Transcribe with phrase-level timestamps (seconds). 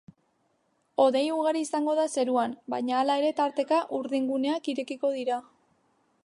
[1.03, 5.39] Hodei ugari izango da zeruan, baina hala ere tarteka urdinguneak irekiko dira.